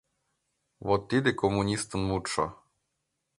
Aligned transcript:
—Вот 0.87 1.01
тиде 1.09 1.31
коммунистын 1.41 2.01
мутшо. 2.09 2.45